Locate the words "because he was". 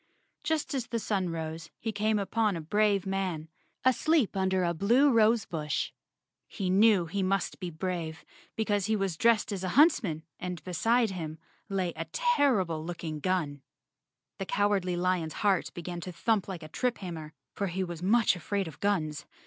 8.55-9.15